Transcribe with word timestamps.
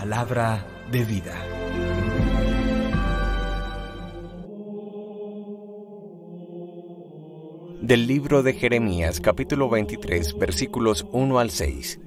Palabra 0.00 0.66
de 0.90 1.04
vida. 1.04 1.34
Del 7.82 8.06
libro 8.06 8.42
de 8.42 8.54
Jeremías 8.54 9.20
capítulo 9.20 9.68
23 9.68 10.38
versículos 10.38 11.06
1 11.12 11.38
al 11.38 11.50
6. 11.50 12.00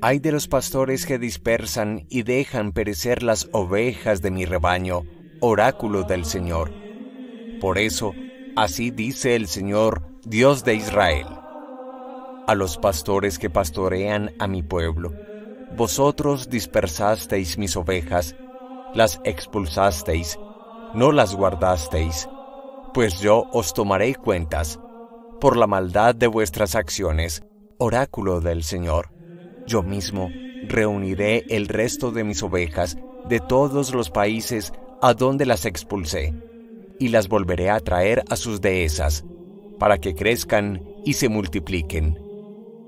Hay 0.00 0.20
de 0.20 0.32
los 0.32 0.48
pastores 0.48 1.04
que 1.04 1.18
dispersan 1.18 2.06
y 2.08 2.22
dejan 2.22 2.72
perecer 2.72 3.22
las 3.22 3.50
ovejas 3.52 4.22
de 4.22 4.30
mi 4.30 4.46
rebaño, 4.46 5.02
oráculo 5.40 6.04
del 6.04 6.24
Señor. 6.24 6.72
Por 7.60 7.76
eso, 7.76 8.14
así 8.56 8.90
dice 8.90 9.36
el 9.36 9.48
Señor, 9.48 10.00
Dios 10.24 10.64
de 10.64 10.76
Israel. 10.76 11.26
A 12.46 12.54
los 12.54 12.78
pastores 12.78 13.38
que 13.38 13.50
pastorean 13.50 14.32
a 14.38 14.48
mi 14.48 14.62
pueblo, 14.62 15.12
vosotros 15.76 16.48
dispersasteis 16.50 17.58
mis 17.58 17.76
ovejas, 17.76 18.36
las 18.94 19.20
expulsasteis, 19.24 20.38
no 20.94 21.12
las 21.12 21.34
guardasteis, 21.34 22.28
pues 22.92 23.20
yo 23.20 23.46
os 23.52 23.72
tomaré 23.72 24.14
cuentas 24.14 24.80
por 25.40 25.56
la 25.56 25.66
maldad 25.66 26.14
de 26.14 26.26
vuestras 26.26 26.74
acciones, 26.74 27.42
oráculo 27.78 28.40
del 28.40 28.62
Señor. 28.62 29.10
Yo 29.66 29.82
mismo 29.82 30.30
reuniré 30.68 31.44
el 31.48 31.68
resto 31.68 32.10
de 32.10 32.24
mis 32.24 32.42
ovejas 32.42 32.96
de 33.28 33.40
todos 33.40 33.94
los 33.94 34.10
países 34.10 34.72
a 35.00 35.14
donde 35.14 35.46
las 35.46 35.64
expulsé, 35.64 36.34
y 36.98 37.08
las 37.08 37.28
volveré 37.28 37.70
a 37.70 37.80
traer 37.80 38.22
a 38.28 38.36
sus 38.36 38.60
dehesas, 38.60 39.24
para 39.78 39.98
que 39.98 40.14
crezcan 40.14 40.82
y 41.04 41.14
se 41.14 41.28
multipliquen. 41.28 42.29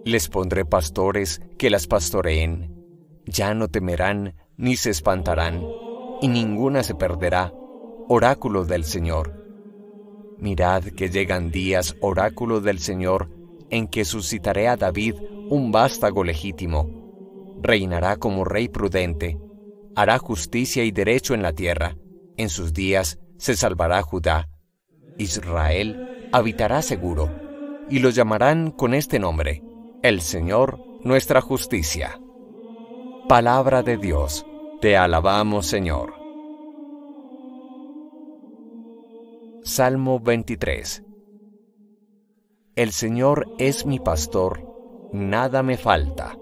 Les 0.05 0.29
pondré 0.29 0.65
pastores 0.65 1.41
que 1.59 1.71
las 1.71 1.87
pastoreen 1.87 2.83
ya 3.27 3.55
no 3.55 3.69
temerán 3.69 4.35
ni 4.57 4.77
se 4.77 4.91
espantarán, 4.91 5.65
y 6.21 6.29
ninguna 6.29 6.83
se 6.83 6.95
perderá. 6.95 7.53
Oráculo 8.09 8.65
del 8.65 8.85
Señor. 8.85 9.41
Mirad 10.39 10.85
que 10.85 11.09
llegan 11.09 11.51
días, 11.51 11.97
oráculo 12.01 12.61
del 12.61 12.79
Señor, 12.79 13.31
en 13.71 13.87
que 13.87 14.05
suscitaré 14.05 14.69
a 14.69 14.77
David 14.77 15.15
un 15.49 15.73
vástago 15.73 16.25
legítimo. 16.25 17.57
Reinará 17.63 18.17
como 18.17 18.45
rey 18.45 18.69
prudente, 18.69 19.39
hará 19.95 20.19
justicia 20.19 20.85
y 20.85 20.91
derecho 20.91 21.35
en 21.35 21.43
la 21.43 21.53
tierra. 21.53 21.97
En 22.37 22.49
sus 22.49 22.73
días 22.73 23.19
se 23.39 23.57
salvará 23.57 24.03
Judá. 24.03 24.49
Israel 25.17 26.29
habitará 26.33 26.83
seguro, 26.83 27.31
y 27.89 28.01
lo 28.01 28.11
llamarán 28.11 28.73
con 28.73 28.95
este 28.95 29.19
nombre, 29.19 29.63
el 30.03 30.21
Señor 30.21 30.81
nuestra 31.05 31.41
justicia. 31.41 32.21
Palabra 33.29 33.85
de 33.85 33.99
Dios, 33.99 34.45
te 34.81 34.97
alabamos 34.97 35.67
Señor. 35.67 36.15
Salmo 39.63 40.19
23 40.19 41.05
El 42.75 42.91
Señor 42.91 43.55
es 43.59 43.87
mi 43.87 44.01
pastor, 44.01 44.69
nada 45.13 45.63
me 45.63 45.77
falta. 45.77 46.37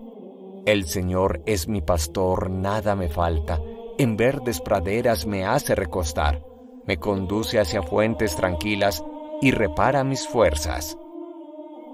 El 0.65 0.87
Señor 0.87 1.43
es 1.45 1.69
mi 1.69 1.83
pastor, 1.83 2.49
nada 2.49 2.97
me 2.97 3.11
falta. 3.11 3.61
En 3.99 4.17
verdes 4.17 4.63
praderas 4.63 5.27
me 5.27 5.45
hace 5.45 5.75
recostar, 5.75 6.43
me 6.87 6.97
conduce 6.97 7.61
hacia 7.61 7.83
fuentes 7.83 8.35
tranquilas 8.37 9.05
y 9.43 9.51
repara 9.51 10.03
mis 10.03 10.27
fuerzas. 10.27 10.97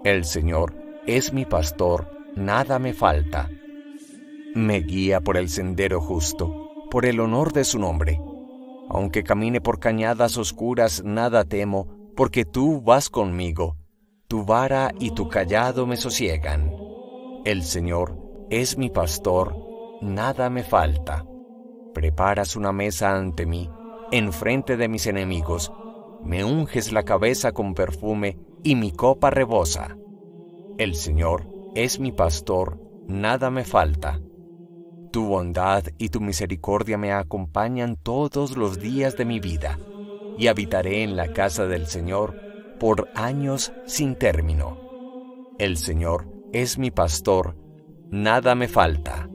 El 0.04 0.24
Señor 0.24 0.85
es 1.06 1.32
mi 1.32 1.44
pastor, 1.44 2.10
nada 2.34 2.78
me 2.78 2.92
falta 2.92 3.48
me 4.56 4.80
guía 4.80 5.20
por 5.20 5.36
el 5.36 5.50
sendero 5.50 6.00
justo, 6.00 6.88
por 6.90 7.04
el 7.04 7.20
honor 7.20 7.52
de 7.52 7.62
su 7.62 7.78
nombre. 7.78 8.18
Aunque 8.88 9.22
camine 9.22 9.60
por 9.60 9.78
cañadas 9.78 10.38
oscuras, 10.38 11.04
nada 11.04 11.44
temo, 11.44 11.86
porque 12.16 12.46
tú 12.46 12.80
vas 12.80 13.10
conmigo. 13.10 13.76
Tu 14.28 14.46
vara 14.46 14.92
y 14.98 15.10
tu 15.10 15.28
callado 15.28 15.86
me 15.86 15.98
sosiegan. 15.98 16.72
El 17.44 17.64
Señor 17.64 18.16
es 18.48 18.78
mi 18.78 18.88
pastor, 18.88 19.54
nada 20.00 20.48
me 20.48 20.62
falta. 20.62 21.26
Preparas 21.92 22.56
una 22.56 22.72
mesa 22.72 23.14
ante 23.14 23.44
mí, 23.44 23.68
enfrente 24.10 24.78
de 24.78 24.88
mis 24.88 25.06
enemigos. 25.06 25.70
Me 26.24 26.44
unges 26.44 26.92
la 26.92 27.02
cabeza 27.02 27.52
con 27.52 27.74
perfume 27.74 28.38
y 28.62 28.74
mi 28.74 28.90
copa 28.90 29.28
rebosa. 29.28 29.98
El 30.78 30.94
Señor 30.94 31.46
es 31.74 31.98
mi 32.00 32.12
pastor, 32.12 32.76
nada 33.08 33.50
me 33.50 33.64
falta. 33.64 34.20
Tu 35.10 35.24
bondad 35.24 35.84
y 35.96 36.10
tu 36.10 36.20
misericordia 36.20 36.98
me 36.98 37.12
acompañan 37.12 37.96
todos 37.96 38.58
los 38.58 38.78
días 38.78 39.16
de 39.16 39.24
mi 39.24 39.40
vida, 39.40 39.78
y 40.36 40.48
habitaré 40.48 41.02
en 41.02 41.16
la 41.16 41.32
casa 41.32 41.66
del 41.66 41.86
Señor 41.86 42.34
por 42.78 43.08
años 43.14 43.72
sin 43.86 44.16
término. 44.16 44.76
El 45.58 45.78
Señor 45.78 46.26
es 46.52 46.76
mi 46.76 46.90
pastor, 46.90 47.56
nada 48.10 48.54
me 48.54 48.68
falta. 48.68 49.30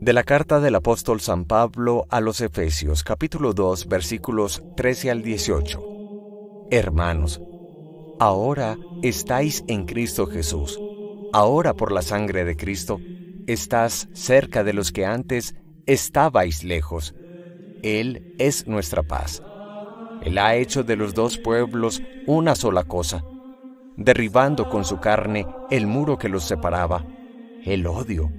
De 0.00 0.12
la 0.12 0.24
carta 0.24 0.58
del 0.58 0.74
apóstol 0.74 1.20
San 1.20 1.44
Pablo 1.44 2.06
a 2.10 2.20
los 2.20 2.40
Efesios 2.40 3.04
capítulo 3.04 3.52
2 3.52 3.86
versículos 3.86 4.64
13 4.76 5.12
al 5.12 5.22
18. 5.22 5.80
Hermanos, 6.70 7.40
ahora 8.18 8.78
estáis 9.02 9.64
en 9.68 9.84
Cristo 9.84 10.26
Jesús, 10.26 10.78
ahora 11.32 11.74
por 11.74 11.92
la 11.92 12.02
sangre 12.02 12.44
de 12.44 12.56
Cristo, 12.56 13.00
estás 13.46 14.08
cerca 14.12 14.64
de 14.64 14.72
los 14.72 14.92
que 14.92 15.06
antes 15.06 15.54
estabais 15.86 16.64
lejos. 16.64 17.14
Él 17.82 18.22
es 18.38 18.66
nuestra 18.66 19.02
paz. 19.02 19.42
Él 20.22 20.38
ha 20.38 20.56
hecho 20.56 20.82
de 20.82 20.96
los 20.96 21.14
dos 21.14 21.38
pueblos 21.38 22.02
una 22.26 22.54
sola 22.54 22.82
cosa, 22.84 23.24
derribando 23.96 24.68
con 24.68 24.84
su 24.84 24.98
carne 24.98 25.46
el 25.70 25.86
muro 25.86 26.18
que 26.18 26.28
los 26.28 26.44
separaba, 26.44 27.06
el 27.64 27.86
odio. 27.86 28.30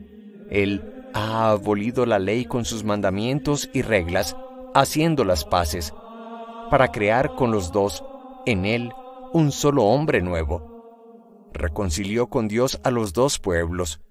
Él 0.49 0.83
ha 1.13 1.51
abolido 1.51 2.05
la 2.05 2.19
ley 2.19 2.45
con 2.45 2.65
sus 2.65 2.83
mandamientos 2.83 3.69
y 3.73 3.81
reglas, 3.81 4.35
haciendo 4.73 5.23
las 5.23 5.45
paces, 5.45 5.93
para 6.69 6.89
crear 6.89 7.33
con 7.35 7.51
los 7.51 7.71
dos, 7.71 8.03
en 8.45 8.65
él, 8.65 8.91
un 9.33 9.51
solo 9.51 9.85
hombre 9.85 10.21
nuevo. 10.21 11.49
Reconcilió 11.53 12.27
con 12.27 12.47
Dios 12.47 12.79
a 12.83 12.91
los 12.91 13.13
dos 13.13 13.39
pueblos, 13.39 14.01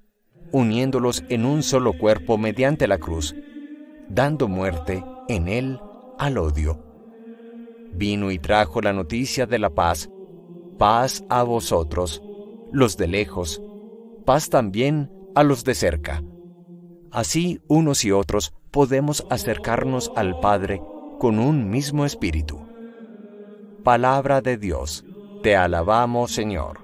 uniéndolos 0.53 1.25
en 1.29 1.45
un 1.45 1.63
solo 1.63 1.93
cuerpo 1.97 2.39
mediante 2.39 2.89
la 2.89 2.99
cruz, 2.99 3.35
dando 4.09 4.49
muerte 4.49 5.05
en 5.29 5.49
él 5.49 5.81
al 6.19 6.39
odio. 6.39 6.83
Vino 7.93 8.31
y 8.31 8.39
trajo 8.39 8.81
la 8.81 8.93
noticia 8.93 9.47
de 9.47 9.59
la 9.59 9.71
paz, 9.71 10.11
paz 10.79 11.25
a 11.29 11.43
vosotros, 11.43 12.23
los 12.73 12.97
de 12.97 13.09
lejos, 13.09 13.63
paz 14.25 14.51
también 14.51 15.11
a 15.35 15.43
los 15.43 15.65
de 15.65 15.75
cerca. 15.75 16.23
Así 17.11 17.61
unos 17.69 18.05
y 18.05 18.13
otros 18.13 18.53
podemos 18.71 19.27
acercarnos 19.31 20.13
al 20.15 20.39
Padre 20.41 20.83
con 21.19 21.39
un 21.39 21.71
mismo 21.71 22.05
espíritu. 22.05 22.61
Palabra 23.83 24.41
de 24.41 24.59
Dios, 24.59 25.05
te 25.43 25.55
alabamos 25.55 26.33
Señor. 26.33 26.81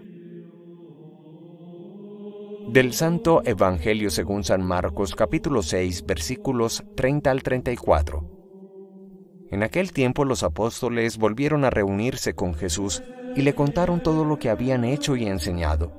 Del 2.69 2.92
Santo 2.92 3.42
Evangelio 3.44 4.10
según 4.10 4.44
San 4.44 4.62
Marcos 4.62 5.15
capítulo 5.15 5.62
6 5.62 6.06
versículos 6.06 6.84
30 6.94 7.31
al 7.31 7.42
34. 7.42 8.31
En 9.50 9.62
aquel 9.62 9.92
tiempo 9.92 10.25
los 10.25 10.42
apóstoles 10.42 11.19
volvieron 11.19 11.65
a 11.65 11.70
reunirse 11.70 12.34
con 12.34 12.54
Jesús 12.54 13.03
y 13.34 13.42
le 13.42 13.54
contaron 13.54 14.03
todo 14.03 14.25
lo 14.25 14.38
que 14.38 14.50
habían 14.50 14.84
hecho 14.84 15.16
y 15.16 15.26
enseñado. 15.26 15.92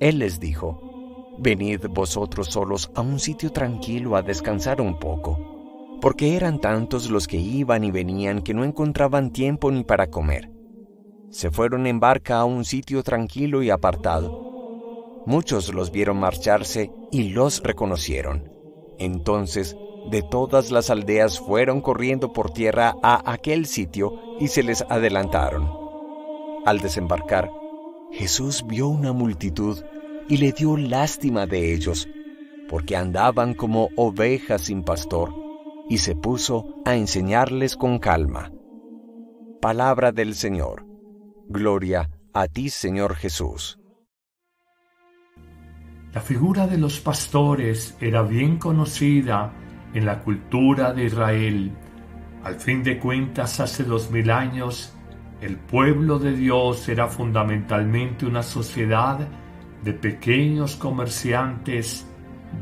Él 0.00 0.18
les 0.18 0.40
dijo, 0.40 1.36
Venid 1.38 1.86
vosotros 1.90 2.48
solos 2.48 2.90
a 2.96 3.00
un 3.00 3.20
sitio 3.20 3.52
tranquilo 3.52 4.16
a 4.16 4.22
descansar 4.22 4.80
un 4.80 4.98
poco, 4.98 5.98
porque 6.00 6.36
eran 6.36 6.60
tantos 6.60 7.08
los 7.10 7.28
que 7.28 7.36
iban 7.36 7.84
y 7.84 7.92
venían 7.92 8.42
que 8.42 8.54
no 8.54 8.64
encontraban 8.64 9.30
tiempo 9.30 9.70
ni 9.70 9.84
para 9.84 10.08
comer. 10.08 10.57
Se 11.30 11.50
fueron 11.50 11.86
en 11.86 12.00
barca 12.00 12.40
a 12.40 12.44
un 12.44 12.64
sitio 12.64 13.02
tranquilo 13.02 13.62
y 13.62 13.70
apartado 13.70 14.48
Muchos 15.28 15.74
los 15.74 15.90
vieron 15.90 16.18
marcharse 16.18 16.90
y 17.12 17.24
los 17.24 17.62
reconocieron. 17.62 18.50
Entonces, 18.98 19.76
de 20.10 20.22
todas 20.22 20.70
las 20.70 20.88
aldeas 20.88 21.38
fueron 21.38 21.82
corriendo 21.82 22.32
por 22.32 22.50
tierra 22.50 22.94
a 23.02 23.30
aquel 23.30 23.66
sitio 23.66 24.38
y 24.40 24.48
se 24.48 24.62
les 24.62 24.80
adelantaron. 24.88 25.70
Al 26.64 26.78
desembarcar, 26.78 27.50
Jesús 28.10 28.64
vio 28.66 28.88
una 28.88 29.12
multitud 29.12 29.84
y 30.30 30.38
le 30.38 30.52
dio 30.52 30.78
lástima 30.78 31.46
de 31.46 31.74
ellos, 31.74 32.08
porque 32.66 32.96
andaban 32.96 33.52
como 33.52 33.90
ovejas 33.96 34.62
sin 34.62 34.82
pastor, 34.82 35.34
y 35.90 35.98
se 35.98 36.16
puso 36.16 36.80
a 36.86 36.96
enseñarles 36.96 37.76
con 37.76 37.98
calma. 37.98 38.50
Palabra 39.60 40.10
del 40.10 40.34
Señor. 40.34 40.87
Gloria 41.50 42.10
a 42.34 42.46
ti, 42.46 42.68
Señor 42.68 43.14
Jesús. 43.14 43.80
La 46.12 46.20
figura 46.20 46.66
de 46.66 46.76
los 46.76 47.00
pastores 47.00 47.96
era 48.02 48.20
bien 48.20 48.58
conocida 48.58 49.54
en 49.94 50.04
la 50.04 50.22
cultura 50.22 50.92
de 50.92 51.04
Israel. 51.04 51.72
Al 52.44 52.56
fin 52.56 52.82
de 52.82 52.98
cuentas, 52.98 53.60
hace 53.60 53.82
dos 53.84 54.10
mil 54.10 54.30
años, 54.30 54.92
el 55.40 55.56
pueblo 55.56 56.18
de 56.18 56.36
Dios 56.36 56.86
era 56.86 57.06
fundamentalmente 57.06 58.26
una 58.26 58.42
sociedad 58.42 59.26
de 59.82 59.92
pequeños 59.94 60.76
comerciantes, 60.76 62.06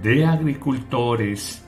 de 0.01 0.25
agricultores, 0.27 1.67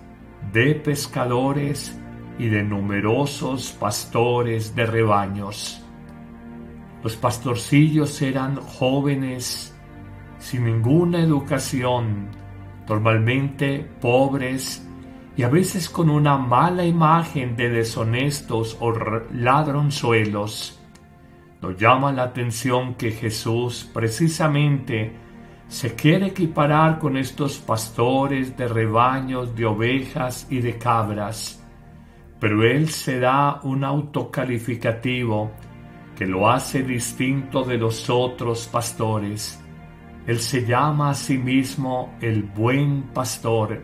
de 0.53 0.77
pescadores 0.77 1.99
y 2.39 2.47
de 2.47 2.63
numerosos 2.63 3.73
pastores 3.73 4.77
de 4.77 4.87
rebaños. 4.87 5.85
Los 7.09 7.17
pastorcillos 7.17 8.21
eran 8.21 8.57
jóvenes, 8.57 9.75
sin 10.39 10.67
ninguna 10.67 11.23
educación, 11.23 12.29
normalmente 12.87 13.79
pobres 13.99 14.87
y 15.35 15.43
a 15.43 15.49
veces 15.49 15.89
con 15.89 16.11
una 16.11 16.37
mala 16.37 16.85
imagen 16.85 17.57
de 17.57 17.71
deshonestos 17.71 18.77
o 18.81 18.93
ladronzuelos. 19.33 20.79
Nos 21.63 21.79
llama 21.79 22.13
la 22.13 22.25
atención 22.25 22.95
que 22.97 23.13
Jesús 23.13 23.89
precisamente 23.91 25.17
se 25.67 25.95
quiere 25.95 26.27
equiparar 26.27 26.99
con 26.99 27.17
estos 27.17 27.57
pastores 27.57 28.55
de 28.55 28.69
rebaños, 28.69 29.57
de 29.57 29.65
ovejas 29.65 30.47
y 30.51 30.61
de 30.61 30.77
cabras, 30.77 31.65
pero 32.39 32.65
Él 32.65 32.91
se 32.91 33.19
da 33.19 33.63
un 33.63 33.83
autocalificativo 33.83 35.53
que 36.19 36.27
lo 36.27 36.51
hace 36.51 36.83
distinto 36.83 37.63
de 37.63 37.79
los 37.79 38.11
otros 38.11 38.67
pastores. 38.67 39.63
Él 40.27 40.41
se 40.41 40.67
llama 40.67 41.11
a 41.11 41.15
sí 41.15 41.39
mismo 41.39 42.13
el 42.21 42.43
buen 42.43 43.03
pastor. 43.15 43.81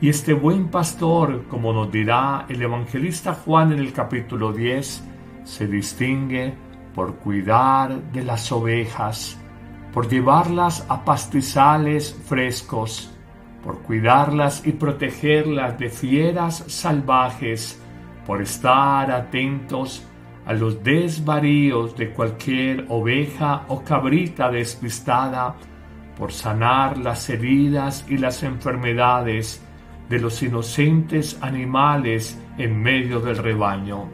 Y 0.00 0.08
este 0.08 0.34
buen 0.34 0.68
pastor, 0.68 1.46
como 1.48 1.72
nos 1.72 1.90
dirá 1.90 2.46
el 2.48 2.62
evangelista 2.62 3.34
Juan 3.34 3.72
en 3.72 3.80
el 3.80 3.92
capítulo 3.92 4.52
10, 4.52 5.02
se 5.42 5.66
distingue 5.66 6.54
por 6.94 7.16
cuidar 7.16 8.04
de 8.12 8.22
las 8.22 8.52
ovejas, 8.52 9.36
por 9.92 10.08
llevarlas 10.08 10.86
a 10.88 11.04
pastizales 11.04 12.16
frescos, 12.26 13.12
por 13.64 13.80
cuidarlas 13.80 14.64
y 14.64 14.70
protegerlas 14.70 15.76
de 15.76 15.90
fieras 15.90 16.62
salvajes, 16.68 17.82
por 18.24 18.42
estar 18.42 19.10
atentos 19.10 20.07
a 20.48 20.54
los 20.54 20.82
desvaríos 20.82 21.94
de 21.94 22.08
cualquier 22.08 22.86
oveja 22.88 23.66
o 23.68 23.84
cabrita 23.84 24.50
despistada, 24.50 25.54
por 26.16 26.32
sanar 26.32 26.96
las 26.96 27.28
heridas 27.28 28.06
y 28.08 28.16
las 28.16 28.42
enfermedades 28.42 29.62
de 30.08 30.18
los 30.18 30.42
inocentes 30.42 31.36
animales 31.42 32.40
en 32.56 32.80
medio 32.80 33.20
del 33.20 33.36
rebaño. 33.36 34.08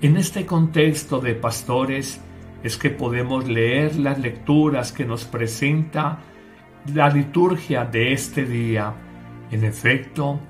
En 0.00 0.16
este 0.16 0.46
contexto 0.46 1.20
de 1.20 1.34
pastores 1.34 2.18
es 2.62 2.78
que 2.78 2.88
podemos 2.88 3.46
leer 3.46 3.96
las 3.96 4.18
lecturas 4.18 4.92
que 4.92 5.04
nos 5.04 5.26
presenta 5.26 6.20
la 6.86 7.10
liturgia 7.10 7.84
de 7.84 8.14
este 8.14 8.46
día. 8.46 8.94
En 9.50 9.62
efecto, 9.62 10.40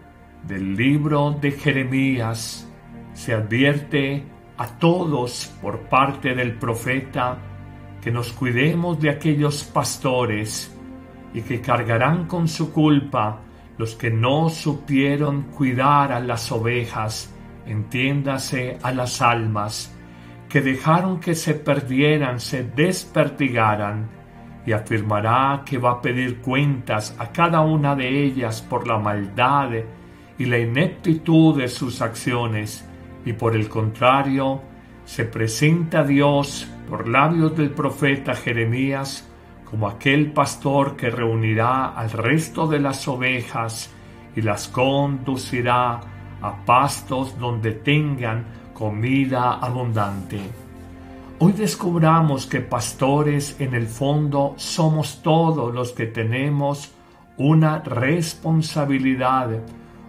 del 0.46 0.76
libro 0.76 1.32
de 1.32 1.50
Jeremías 1.50 2.70
se 3.12 3.34
advierte 3.34 4.22
a 4.62 4.78
todos 4.78 5.52
por 5.60 5.80
parte 5.80 6.34
del 6.34 6.54
profeta 6.54 7.36
que 8.00 8.10
nos 8.10 8.32
cuidemos 8.32 9.00
de 9.00 9.10
aquellos 9.10 9.64
pastores 9.64 10.72
y 11.34 11.42
que 11.42 11.60
cargarán 11.60 12.26
con 12.26 12.46
su 12.46 12.72
culpa 12.72 13.40
los 13.76 13.94
que 13.94 14.10
no 14.10 14.48
supieron 14.48 15.42
cuidar 15.50 16.12
a 16.12 16.20
las 16.20 16.52
ovejas 16.52 17.34
entiéndase 17.66 18.78
a 18.82 18.92
las 18.92 19.20
almas, 19.22 19.94
que 20.48 20.60
dejaron 20.60 21.20
que 21.20 21.34
se 21.34 21.54
perdieran, 21.54 22.40
se 22.40 22.64
desperdigaran, 22.64 24.08
y 24.64 24.72
afirmará 24.72 25.62
que 25.66 25.78
va 25.78 25.92
a 25.92 26.02
pedir 26.02 26.40
cuentas 26.40 27.16
a 27.18 27.32
cada 27.32 27.62
una 27.62 27.96
de 27.96 28.24
ellas 28.24 28.62
por 28.62 28.86
la 28.86 28.96
maldad 28.96 29.70
y 30.38 30.44
la 30.44 30.58
ineptitud 30.58 31.58
de 31.58 31.66
sus 31.66 32.00
acciones, 32.00 32.88
y 33.24 33.32
por 33.32 33.56
el 33.56 33.68
contrario, 33.68 34.60
se 35.04 35.24
presenta 35.24 36.00
a 36.00 36.04
Dios 36.04 36.66
por 36.88 37.08
labios 37.08 37.56
del 37.56 37.70
profeta 37.70 38.34
Jeremías 38.34 39.28
como 39.72 39.88
aquel 39.88 40.32
pastor 40.32 40.96
que 40.96 41.10
reunirá 41.10 41.94
al 41.94 42.10
resto 42.10 42.66
de 42.66 42.78
las 42.78 43.08
ovejas 43.08 43.90
y 44.36 44.42
las 44.42 44.68
conducirá 44.68 46.00
a 46.42 46.64
pastos 46.66 47.38
donde 47.38 47.72
tengan 47.72 48.44
comida 48.74 49.54
abundante. 49.54 50.40
Hoy 51.38 51.52
descubramos 51.52 52.46
que 52.46 52.60
pastores 52.60 53.56
en 53.60 53.74
el 53.74 53.86
fondo 53.86 54.54
somos 54.56 55.22
todos 55.22 55.74
los 55.74 55.92
que 55.92 56.06
tenemos 56.06 56.92
una 57.36 57.78
responsabilidad, 57.80 59.48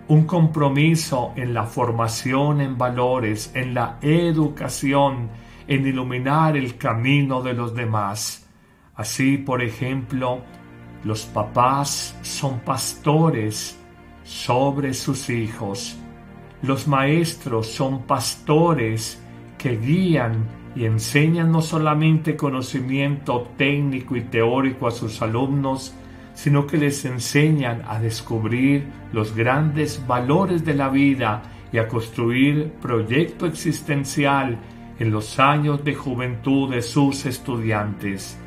un 0.07 0.25
compromiso 0.25 1.33
en 1.35 1.53
la 1.53 1.63
formación 1.63 2.61
en 2.61 2.77
valores, 2.77 3.51
en 3.55 3.73
la 3.73 3.97
educación, 4.01 5.29
en 5.67 5.87
iluminar 5.87 6.57
el 6.57 6.77
camino 6.77 7.41
de 7.41 7.53
los 7.53 7.73
demás. 7.73 8.47
Así, 8.95 9.37
por 9.37 9.61
ejemplo, 9.61 10.41
los 11.03 11.25
papás 11.25 12.17
son 12.21 12.59
pastores 12.59 13.79
sobre 14.23 14.93
sus 14.93 15.29
hijos 15.29 15.97
los 16.63 16.87
maestros 16.87 17.67
son 17.67 18.03
pastores 18.03 19.21
que 19.57 19.77
guían 19.77 20.47
y 20.77 20.85
enseñan 20.85 21.51
no 21.51 21.61
solamente 21.61 22.37
conocimiento 22.37 23.49
técnico 23.57 24.15
y 24.15 24.21
teórico 24.21 24.87
a 24.87 24.91
sus 24.91 25.21
alumnos, 25.21 25.93
sino 26.33 26.65
que 26.65 26.77
les 26.77 27.05
enseñan 27.05 27.83
a 27.87 27.99
descubrir 27.99 28.87
los 29.11 29.35
grandes 29.35 30.05
valores 30.07 30.65
de 30.65 30.73
la 30.73 30.89
vida 30.89 31.43
y 31.71 31.77
a 31.77 31.87
construir 31.87 32.71
proyecto 32.81 33.45
existencial 33.45 34.57
en 34.99 35.11
los 35.11 35.39
años 35.39 35.83
de 35.83 35.95
juventud 35.95 36.71
de 36.71 36.81
sus 36.81 37.25
estudiantes. 37.25 38.37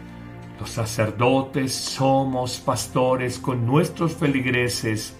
Los 0.58 0.70
sacerdotes 0.70 1.74
somos 1.74 2.58
pastores 2.58 3.38
con 3.38 3.66
nuestros 3.66 4.14
feligreses 4.14 5.16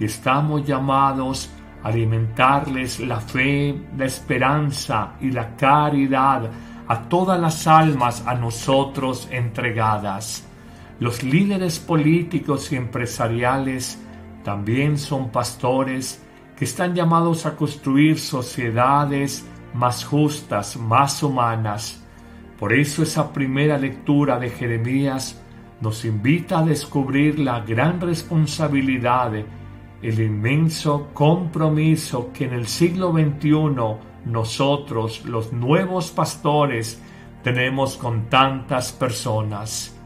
y 0.00 0.06
estamos 0.06 0.64
llamados 0.64 1.50
alimentarles 1.82 3.00
la 3.00 3.20
fe, 3.20 3.74
la 3.96 4.06
esperanza 4.06 5.14
y 5.20 5.30
la 5.30 5.54
caridad 5.56 6.50
a 6.88 7.02
todas 7.08 7.38
las 7.38 7.66
almas 7.66 8.24
a 8.26 8.34
nosotros 8.34 9.28
entregadas. 9.30 10.47
Los 11.00 11.22
líderes 11.22 11.78
políticos 11.78 12.72
y 12.72 12.76
empresariales 12.76 13.98
también 14.44 14.98
son 14.98 15.30
pastores 15.30 16.22
que 16.56 16.64
están 16.64 16.94
llamados 16.94 17.46
a 17.46 17.54
construir 17.54 18.18
sociedades 18.18 19.46
más 19.74 20.04
justas, 20.04 20.76
más 20.76 21.22
humanas. 21.22 22.02
Por 22.58 22.72
eso 22.72 23.02
esa 23.02 23.32
primera 23.32 23.78
lectura 23.78 24.38
de 24.38 24.50
Jeremías 24.50 25.40
nos 25.80 26.04
invita 26.04 26.58
a 26.58 26.64
descubrir 26.64 27.38
la 27.38 27.60
gran 27.60 28.00
responsabilidad 28.00 29.32
el 30.02 30.20
inmenso 30.20 31.08
compromiso 31.12 32.30
que 32.32 32.44
en 32.44 32.52
el 32.52 32.66
siglo 32.68 33.12
XXI 33.12 33.50
nosotros, 34.26 35.24
los 35.24 35.52
nuevos 35.52 36.10
pastores, 36.10 37.00
tenemos 37.42 37.96
con 37.96 38.26
tantas 38.28 38.92
personas. 38.92 39.97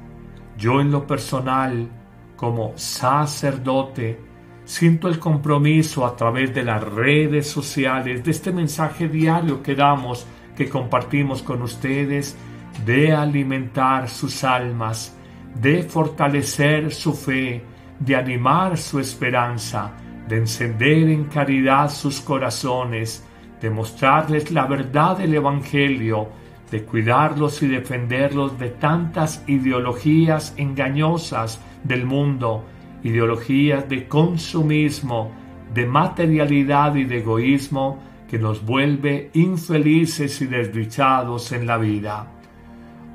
Yo 0.58 0.80
en 0.80 0.90
lo 0.90 1.06
personal, 1.06 1.88
como 2.36 2.72
sacerdote, 2.76 4.18
siento 4.64 5.08
el 5.08 5.18
compromiso 5.18 6.06
a 6.06 6.16
través 6.16 6.54
de 6.54 6.62
las 6.62 6.82
redes 6.82 7.48
sociales, 7.48 8.24
de 8.24 8.30
este 8.30 8.52
mensaje 8.52 9.08
diario 9.08 9.62
que 9.62 9.74
damos, 9.74 10.26
que 10.56 10.68
compartimos 10.68 11.42
con 11.42 11.62
ustedes, 11.62 12.36
de 12.84 13.12
alimentar 13.12 14.08
sus 14.08 14.44
almas, 14.44 15.16
de 15.54 15.82
fortalecer 15.82 16.92
su 16.92 17.12
fe, 17.14 17.62
de 17.98 18.16
animar 18.16 18.78
su 18.78 18.98
esperanza, 18.98 19.92
de 20.28 20.38
encender 20.38 21.08
en 21.08 21.24
caridad 21.24 21.90
sus 21.90 22.20
corazones, 22.20 23.24
de 23.60 23.70
mostrarles 23.70 24.50
la 24.50 24.66
verdad 24.66 25.18
del 25.18 25.34
Evangelio, 25.34 26.28
de 26.72 26.84
cuidarlos 26.84 27.62
y 27.62 27.68
defenderlos 27.68 28.58
de 28.58 28.70
tantas 28.70 29.44
ideologías 29.46 30.54
engañosas 30.56 31.60
del 31.84 32.06
mundo, 32.06 32.64
ideologías 33.04 33.86
de 33.90 34.08
consumismo, 34.08 35.30
de 35.74 35.86
materialidad 35.86 36.94
y 36.94 37.04
de 37.04 37.18
egoísmo 37.18 37.98
que 38.26 38.38
nos 38.38 38.64
vuelve 38.64 39.30
infelices 39.34 40.40
y 40.40 40.46
desdichados 40.46 41.52
en 41.52 41.66
la 41.66 41.76
vida. 41.76 42.26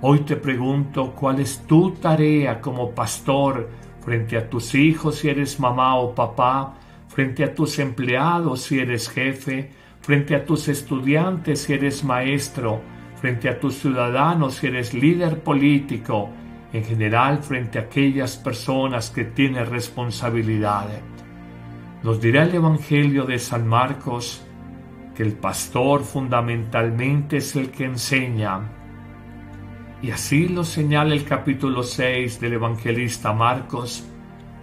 Hoy 0.02 0.20
te 0.20 0.36
pregunto 0.36 1.16
cuál 1.16 1.40
es 1.40 1.66
tu 1.66 1.94
tarea 1.94 2.62
como 2.62 2.92
pastor 2.92 3.68
frente 4.02 4.38
a 4.38 4.48
tus 4.48 4.76
hijos 4.76 5.16
si 5.16 5.30
eres 5.30 5.60
mamá 5.60 5.96
o 5.96 6.14
papá, 6.14 6.76
frente 7.08 7.44
a 7.44 7.56
tus 7.56 7.80
empleados 7.80 8.62
si 8.62 8.78
eres 8.78 9.10
jefe, 9.10 9.72
frente 10.00 10.36
a 10.36 10.46
tus 10.46 10.68
estudiantes 10.68 11.64
si 11.64 11.74
eres 11.74 12.04
maestro, 12.04 12.82
frente 13.28 13.50
a 13.50 13.60
tus 13.60 13.80
ciudadanos 13.80 14.56
si 14.56 14.68
eres 14.68 14.94
líder 14.94 15.44
político, 15.44 16.30
en 16.72 16.86
general 16.86 17.44
frente 17.44 17.78
a 17.78 17.82
aquellas 17.82 18.38
personas 18.38 19.10
que 19.10 19.26
tienen 19.26 19.70
responsabilidad. 19.70 20.88
Nos 22.04 22.22
dirá 22.22 22.44
el 22.44 22.56
Evangelio 22.56 23.26
de 23.26 23.38
San 23.38 23.68
Marcos 23.68 24.46
que 25.14 25.24
el 25.24 25.34
pastor 25.34 26.06
fundamentalmente 26.06 27.38
es 27.38 27.54
el 27.58 27.70
que 27.70 27.84
enseña. 27.84 28.62
Y 30.02 30.12
así 30.12 30.48
lo 30.48 30.64
señala 30.64 31.14
el 31.14 31.26
capítulo 31.26 31.84
6 31.84 32.40
del 32.40 32.54
evangelista 32.54 33.34
Marcos, 33.34 34.08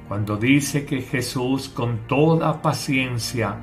cuando 0.08 0.38
dice 0.38 0.86
que 0.86 1.02
Jesús 1.02 1.68
con 1.68 2.06
toda 2.06 2.62
paciencia, 2.62 3.56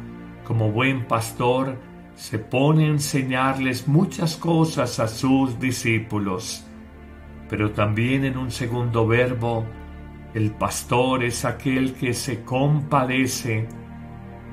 como 0.43 0.69
buen 0.69 1.07
pastor, 1.07 1.75
se 2.15 2.39
pone 2.39 2.85
a 2.85 2.89
enseñarles 2.89 3.87
muchas 3.87 4.35
cosas 4.35 4.99
a 4.99 5.07
sus 5.07 5.59
discípulos. 5.59 6.65
Pero 7.49 7.71
también 7.71 8.25
en 8.25 8.37
un 8.37 8.51
segundo 8.51 9.07
verbo, 9.07 9.65
el 10.33 10.51
pastor 10.51 11.23
es 11.23 11.43
aquel 11.43 11.93
que 11.93 12.13
se 12.13 12.43
compadece, 12.43 13.67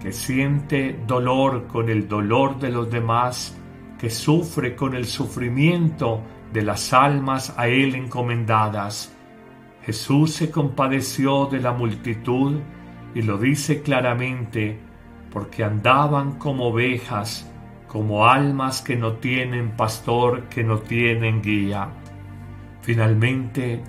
que 0.01 0.13
siente 0.13 0.99
dolor 1.07 1.67
con 1.67 1.89
el 1.89 2.09
dolor 2.09 2.59
de 2.59 2.71
los 2.71 2.91
demás, 2.91 3.57
que 3.99 4.11
sufre 4.11 4.75
con 4.75 4.95
el 4.95 5.05
sufrimiento 5.05 6.23
de 6.53 6.63
las 6.63 6.93
almas 6.93 7.55
a 7.57 7.69
él 7.69 7.95
encomendadas. 7.95 9.15
Jesús 9.83 10.33
se 10.33 10.51
compadeció 10.51 11.47
de 11.47 11.61
la 11.61 11.73
multitud 11.73 12.59
y 13.15 13.23
lo 13.23 13.39
dice 13.39 13.83
claramente, 13.83 14.79
porque 15.33 15.65
andaban 15.65 16.39
como 16.39 16.69
ovejas, 16.69 17.51
como 17.87 18.27
almas 18.27 18.83
que 18.83 18.97
no 18.97 19.15
tienen 19.15 19.71
pastor, 19.71 20.45
que 20.45 20.63
no 20.63 20.79
tienen 20.79 21.43
guía. 21.43 21.89
Finalmente, 22.83 23.83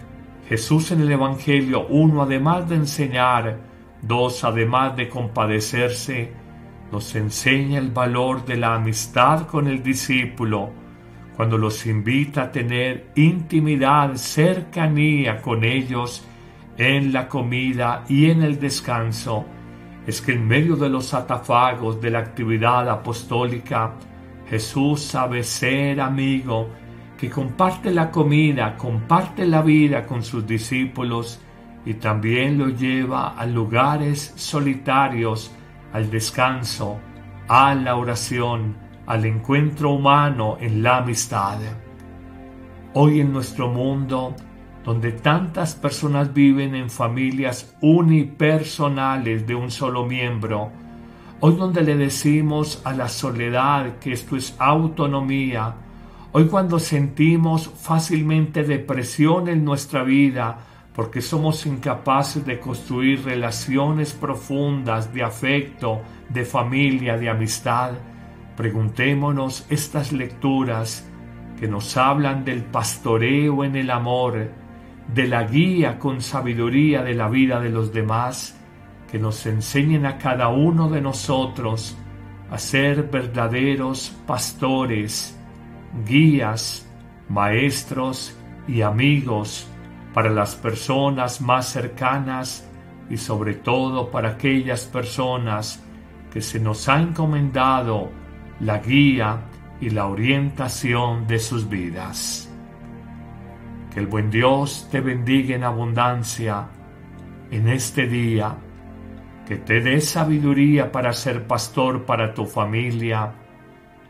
Jesús 0.47 0.91
en 0.91 1.01
el 1.01 1.11
Evangelio, 1.11 1.85
uno 1.87 2.23
además 2.23 2.67
de 2.67 2.75
enseñar, 2.75 3.59
dos 4.01 4.43
además 4.43 4.95
de 4.95 5.07
compadecerse, 5.07 6.31
nos 6.91 7.13
enseña 7.15 7.77
el 7.79 7.91
valor 7.91 8.45
de 8.45 8.57
la 8.57 8.75
amistad 8.75 9.45
con 9.45 9.67
el 9.67 9.83
discípulo, 9.83 10.71
cuando 11.35 11.57
los 11.57 11.85
invita 11.85 12.43
a 12.43 12.51
tener 12.51 13.11
intimidad, 13.15 14.15
cercanía 14.15 15.41
con 15.41 15.63
ellos 15.63 16.25
en 16.77 17.13
la 17.13 17.27
comida 17.27 18.03
y 18.09 18.29
en 18.29 18.41
el 18.41 18.59
descanso, 18.59 19.45
es 20.09 20.23
que 20.23 20.31
en 20.31 20.47
medio 20.47 20.75
de 20.75 20.89
los 20.89 21.13
atafagos 21.13 22.01
de 22.01 22.09
la 22.09 22.17
actividad 22.17 22.89
apostólica, 22.89 23.93
Jesús 24.49 25.03
sabe 25.03 25.43
ser 25.43 26.01
amigo, 26.01 26.67
que 27.15 27.29
comparte 27.29 27.91
la 27.91 28.09
comida, 28.09 28.75
comparte 28.75 29.45
la 29.45 29.61
vida 29.61 30.07
con 30.07 30.23
sus 30.23 30.47
discípulos 30.47 31.39
y 31.85 31.93
también 31.93 32.57
lo 32.57 32.69
lleva 32.69 33.37
a 33.37 33.45
lugares 33.45 34.33
solitarios, 34.35 35.51
al 35.93 36.09
descanso, 36.09 36.99
a 37.47 37.75
la 37.75 37.95
oración, 37.95 38.77
al 39.05 39.25
encuentro 39.25 39.91
humano 39.91 40.57
en 40.59 40.81
la 40.81 40.97
amistad. 40.97 41.59
Hoy 42.95 43.19
en 43.19 43.31
nuestro 43.31 43.67
mundo, 43.69 44.35
donde 44.83 45.11
tantas 45.11 45.75
personas 45.75 46.33
viven 46.33 46.75
en 46.75 46.89
familias 46.89 47.75
unipersonales 47.81 49.45
de 49.45 49.55
un 49.55 49.71
solo 49.71 50.05
miembro, 50.05 50.71
hoy 51.39 51.55
donde 51.55 51.81
le 51.83 51.95
decimos 51.95 52.81
a 52.85 52.93
la 52.93 53.07
soledad 53.07 53.99
que 53.99 54.13
esto 54.13 54.35
es 54.35 54.55
autonomía, 54.59 55.75
Hoy 56.31 56.45
cuando 56.45 56.77
sentimos 56.77 57.67
fácilmente 57.67 58.63
depresión 58.63 59.47
en 59.47 59.65
nuestra 59.65 60.03
vida 60.03 60.59
porque 60.93 61.21
somos 61.21 61.65
incapaces 61.65 62.45
de 62.45 62.59
construir 62.59 63.25
relaciones 63.25 64.13
profundas 64.13 65.11
de 65.11 65.23
afecto, 65.23 66.01
de 66.29 66.45
familia, 66.45 67.17
de 67.17 67.29
amistad, 67.29 67.93
preguntémonos 68.55 69.65
estas 69.71 70.11
lecturas 70.11 71.03
que 71.59 71.67
nos 71.67 71.97
hablan 71.97 72.45
del 72.45 72.63
pastoreo 72.63 73.63
en 73.63 73.75
el 73.75 73.89
amor, 73.89 74.51
de 75.13 75.27
la 75.27 75.43
guía 75.43 75.97
con 75.97 76.21
sabiduría 76.21 77.01
de 77.03 77.15
la 77.15 77.29
vida 77.29 77.59
de 77.59 77.69
los 77.69 77.91
demás, 77.93 78.55
que 79.11 79.17
nos 79.17 79.45
enseñen 79.45 80.05
a 80.05 80.17
cada 80.17 80.49
uno 80.49 80.89
de 80.89 81.01
nosotros 81.01 81.97
a 82.51 82.57
ser 82.57 83.03
verdaderos 83.03 84.15
pastores, 84.27 85.37
guías, 86.05 86.87
maestros 87.27 88.35
y 88.67 88.81
amigos 88.81 89.67
para 90.13 90.29
las 90.29 90.55
personas 90.55 91.41
más 91.41 91.69
cercanas 91.69 92.67
y 93.09 93.17
sobre 93.17 93.55
todo 93.55 94.11
para 94.11 94.29
aquellas 94.29 94.85
personas 94.85 95.83
que 96.31 96.41
se 96.41 96.59
nos 96.59 96.87
ha 96.87 97.01
encomendado 97.01 98.09
la 98.59 98.79
guía 98.79 99.41
y 99.81 99.89
la 99.89 100.07
orientación 100.07 101.25
de 101.27 101.39
sus 101.39 101.67
vidas. 101.67 102.48
Que 103.93 103.99
el 103.99 104.07
buen 104.07 104.29
Dios 104.29 104.87
te 104.91 105.01
bendiga 105.01 105.55
en 105.55 105.63
abundancia 105.63 106.67
en 107.51 107.67
este 107.67 108.07
día, 108.07 108.55
que 109.47 109.57
te 109.57 109.81
dé 109.81 109.99
sabiduría 110.01 110.91
para 110.91 111.13
ser 111.13 111.47
pastor 111.47 112.05
para 112.05 112.33
tu 112.33 112.45
familia, 112.45 113.31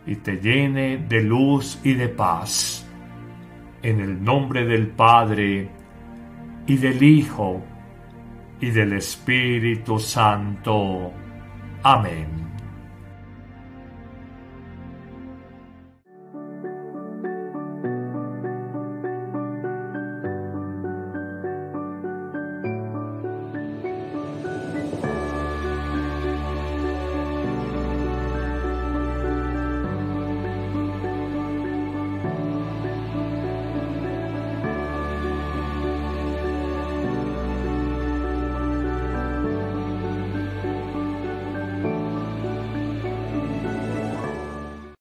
y 0.06 0.16
te 0.16 0.38
llene 0.38 0.98
de 0.98 1.22
luz 1.22 1.80
y 1.84 1.94
de 1.94 2.10
paz. 2.10 2.86
En 3.82 4.02
el 4.02 4.22
nombre 4.22 4.66
del 4.66 4.88
Padre, 4.88 5.70
y 6.68 6.78
del 6.78 7.02
Hijo, 7.02 7.64
y 8.60 8.72
del 8.72 8.94
Espíritu 8.94 10.00
Santo. 10.00 11.14
Amén. 11.84 12.49